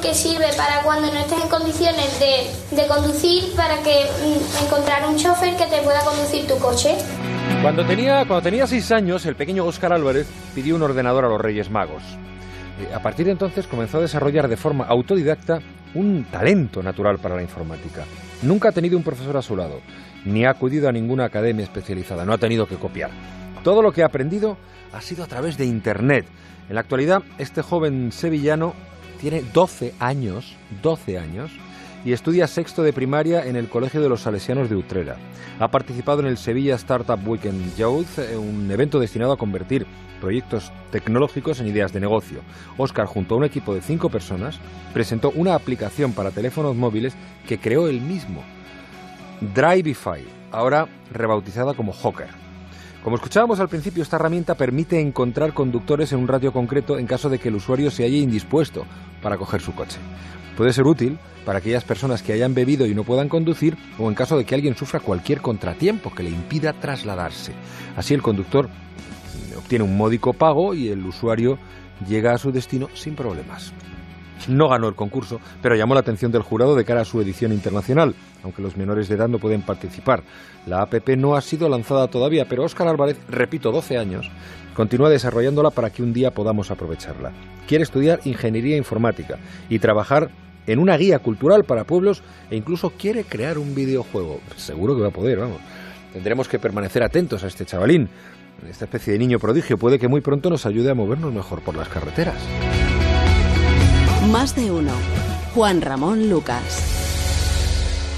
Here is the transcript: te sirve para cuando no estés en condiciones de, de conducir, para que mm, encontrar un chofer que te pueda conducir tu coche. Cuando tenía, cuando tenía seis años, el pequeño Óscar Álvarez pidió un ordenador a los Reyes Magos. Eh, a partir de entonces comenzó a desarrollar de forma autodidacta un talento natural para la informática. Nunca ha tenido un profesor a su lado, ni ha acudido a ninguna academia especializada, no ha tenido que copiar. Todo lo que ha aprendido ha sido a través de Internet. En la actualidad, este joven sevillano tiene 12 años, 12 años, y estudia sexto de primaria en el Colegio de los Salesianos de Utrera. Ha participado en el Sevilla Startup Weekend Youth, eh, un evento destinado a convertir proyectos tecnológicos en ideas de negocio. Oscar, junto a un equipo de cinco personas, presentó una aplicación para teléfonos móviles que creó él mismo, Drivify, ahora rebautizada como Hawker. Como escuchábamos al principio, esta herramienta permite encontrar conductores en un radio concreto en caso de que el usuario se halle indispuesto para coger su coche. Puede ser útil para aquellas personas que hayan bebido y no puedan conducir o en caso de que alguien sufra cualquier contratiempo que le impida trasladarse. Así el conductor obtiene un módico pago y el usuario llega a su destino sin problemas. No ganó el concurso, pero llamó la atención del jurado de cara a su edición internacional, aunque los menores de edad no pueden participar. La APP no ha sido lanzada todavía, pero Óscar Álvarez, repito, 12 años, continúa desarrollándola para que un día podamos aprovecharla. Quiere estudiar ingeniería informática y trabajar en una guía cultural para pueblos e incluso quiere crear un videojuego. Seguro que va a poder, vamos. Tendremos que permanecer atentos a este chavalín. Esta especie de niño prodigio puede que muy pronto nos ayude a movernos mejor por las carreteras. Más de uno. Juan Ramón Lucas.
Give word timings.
te 0.00 0.14
sirve 0.14 0.46
para 0.56 0.82
cuando 0.82 1.12
no 1.12 1.18
estés 1.18 1.40
en 1.42 1.48
condiciones 1.48 2.18
de, 2.18 2.76
de 2.76 2.86
conducir, 2.88 3.54
para 3.56 3.82
que 3.82 4.04
mm, 4.04 4.64
encontrar 4.64 5.08
un 5.08 5.16
chofer 5.16 5.56
que 5.56 5.66
te 5.66 5.80
pueda 5.82 6.00
conducir 6.04 6.46
tu 6.46 6.58
coche. 6.58 6.96
Cuando 7.62 7.84
tenía, 7.84 8.24
cuando 8.26 8.42
tenía 8.42 8.66
seis 8.66 8.90
años, 8.90 9.24
el 9.26 9.36
pequeño 9.36 9.64
Óscar 9.64 9.92
Álvarez 9.92 10.28
pidió 10.54 10.76
un 10.76 10.82
ordenador 10.82 11.24
a 11.24 11.28
los 11.28 11.40
Reyes 11.40 11.70
Magos. 11.70 12.02
Eh, 12.80 12.94
a 12.94 13.00
partir 13.00 13.26
de 13.26 13.32
entonces 13.32 13.66
comenzó 13.66 13.98
a 13.98 14.02
desarrollar 14.02 14.48
de 14.48 14.56
forma 14.56 14.84
autodidacta 14.84 15.60
un 15.94 16.26
talento 16.30 16.82
natural 16.82 17.18
para 17.18 17.36
la 17.36 17.42
informática. 17.42 18.04
Nunca 18.42 18.70
ha 18.70 18.72
tenido 18.72 18.96
un 18.96 19.04
profesor 19.04 19.36
a 19.36 19.42
su 19.42 19.56
lado, 19.56 19.80
ni 20.24 20.44
ha 20.44 20.50
acudido 20.50 20.88
a 20.88 20.92
ninguna 20.92 21.26
academia 21.26 21.64
especializada, 21.64 22.24
no 22.24 22.32
ha 22.32 22.38
tenido 22.38 22.66
que 22.66 22.76
copiar. 22.76 23.10
Todo 23.62 23.82
lo 23.82 23.92
que 23.92 24.02
ha 24.02 24.06
aprendido 24.06 24.56
ha 24.92 25.00
sido 25.00 25.22
a 25.22 25.28
través 25.28 25.56
de 25.56 25.66
Internet. 25.66 26.26
En 26.68 26.74
la 26.74 26.80
actualidad, 26.80 27.22
este 27.38 27.62
joven 27.62 28.10
sevillano 28.10 28.74
tiene 29.22 29.44
12 29.54 29.94
años, 30.00 30.56
12 30.82 31.16
años, 31.16 31.52
y 32.04 32.12
estudia 32.12 32.48
sexto 32.48 32.82
de 32.82 32.92
primaria 32.92 33.46
en 33.46 33.54
el 33.54 33.68
Colegio 33.68 34.02
de 34.02 34.08
los 34.08 34.22
Salesianos 34.22 34.68
de 34.68 34.74
Utrera. 34.74 35.16
Ha 35.60 35.68
participado 35.68 36.20
en 36.20 36.26
el 36.26 36.36
Sevilla 36.36 36.74
Startup 36.74 37.20
Weekend 37.24 37.76
Youth, 37.76 38.18
eh, 38.18 38.36
un 38.36 38.68
evento 38.68 38.98
destinado 38.98 39.32
a 39.32 39.38
convertir 39.38 39.86
proyectos 40.20 40.72
tecnológicos 40.90 41.60
en 41.60 41.68
ideas 41.68 41.92
de 41.92 42.00
negocio. 42.00 42.40
Oscar, 42.76 43.06
junto 43.06 43.34
a 43.34 43.38
un 43.38 43.44
equipo 43.44 43.72
de 43.72 43.80
cinco 43.80 44.10
personas, 44.10 44.58
presentó 44.92 45.30
una 45.36 45.54
aplicación 45.54 46.12
para 46.12 46.32
teléfonos 46.32 46.74
móviles 46.74 47.14
que 47.46 47.58
creó 47.58 47.86
él 47.86 48.00
mismo, 48.00 48.42
Drivify, 49.54 50.24
ahora 50.50 50.88
rebautizada 51.12 51.74
como 51.74 51.92
Hawker. 51.92 52.28
Como 53.02 53.16
escuchábamos 53.16 53.58
al 53.58 53.68
principio, 53.68 54.04
esta 54.04 54.14
herramienta 54.14 54.54
permite 54.54 55.00
encontrar 55.00 55.52
conductores 55.54 56.12
en 56.12 56.20
un 56.20 56.28
radio 56.28 56.52
concreto 56.52 56.98
en 56.98 57.06
caso 57.06 57.28
de 57.28 57.40
que 57.40 57.48
el 57.48 57.56
usuario 57.56 57.90
se 57.90 58.04
halle 58.04 58.18
indispuesto 58.18 58.86
para 59.20 59.36
coger 59.36 59.60
su 59.60 59.74
coche. 59.74 59.98
Puede 60.56 60.72
ser 60.72 60.86
útil 60.86 61.18
para 61.44 61.58
aquellas 61.58 61.82
personas 61.82 62.22
que 62.22 62.32
hayan 62.32 62.54
bebido 62.54 62.86
y 62.86 62.94
no 62.94 63.02
puedan 63.02 63.28
conducir 63.28 63.76
o 63.98 64.08
en 64.08 64.14
caso 64.14 64.38
de 64.38 64.44
que 64.44 64.54
alguien 64.54 64.76
sufra 64.76 65.00
cualquier 65.00 65.40
contratiempo 65.40 66.14
que 66.14 66.22
le 66.22 66.30
impida 66.30 66.74
trasladarse. 66.74 67.52
Así 67.96 68.14
el 68.14 68.22
conductor 68.22 68.68
obtiene 69.58 69.84
un 69.84 69.96
módico 69.96 70.32
pago 70.32 70.72
y 70.72 70.88
el 70.88 71.04
usuario 71.04 71.58
llega 72.08 72.32
a 72.32 72.38
su 72.38 72.52
destino 72.52 72.88
sin 72.94 73.16
problemas. 73.16 73.72
No 74.48 74.68
ganó 74.68 74.88
el 74.88 74.94
concurso, 74.94 75.40
pero 75.60 75.74
llamó 75.74 75.94
la 75.94 76.00
atención 76.00 76.32
del 76.32 76.42
jurado 76.42 76.74
de 76.74 76.84
cara 76.84 77.02
a 77.02 77.04
su 77.04 77.20
edición 77.20 77.52
internacional, 77.52 78.14
aunque 78.42 78.62
los 78.62 78.76
menores 78.76 79.08
de 79.08 79.14
edad 79.14 79.28
no 79.28 79.38
pueden 79.38 79.62
participar. 79.62 80.22
La 80.66 80.82
APP 80.82 81.10
no 81.16 81.36
ha 81.36 81.40
sido 81.40 81.68
lanzada 81.68 82.08
todavía, 82.08 82.46
pero 82.48 82.64
Óscar 82.64 82.88
Álvarez, 82.88 83.18
repito, 83.28 83.72
12 83.72 83.98
años, 83.98 84.30
continúa 84.74 85.10
desarrollándola 85.10 85.70
para 85.70 85.90
que 85.90 86.02
un 86.02 86.12
día 86.12 86.32
podamos 86.32 86.70
aprovecharla. 86.70 87.32
Quiere 87.66 87.84
estudiar 87.84 88.20
ingeniería 88.24 88.76
informática 88.76 89.38
y 89.68 89.78
trabajar 89.78 90.30
en 90.66 90.78
una 90.78 90.96
guía 90.96 91.18
cultural 91.18 91.64
para 91.64 91.84
pueblos 91.84 92.22
e 92.50 92.56
incluso 92.56 92.90
quiere 92.90 93.24
crear 93.24 93.58
un 93.58 93.74
videojuego. 93.74 94.40
Seguro 94.56 94.94
que 94.94 95.02
va 95.02 95.08
a 95.08 95.12
poder, 95.12 95.38
vamos. 95.38 95.58
Tendremos 96.12 96.48
que 96.48 96.58
permanecer 96.58 97.02
atentos 97.02 97.42
a 97.42 97.46
este 97.46 97.64
chavalín. 97.64 98.08
Esta 98.68 98.84
especie 98.84 99.14
de 99.14 99.18
niño 99.18 99.38
prodigio 99.38 99.78
puede 99.78 99.98
que 99.98 100.08
muy 100.08 100.20
pronto 100.20 100.50
nos 100.50 100.66
ayude 100.66 100.90
a 100.90 100.94
movernos 100.94 101.32
mejor 101.32 101.62
por 101.62 101.74
las 101.74 101.88
carreteras. 101.88 102.36
Más 104.30 104.54
de 104.54 104.70
uno. 104.70 104.92
Juan 105.54 105.80
Ramón 105.80 106.30
Lucas. 106.30 106.91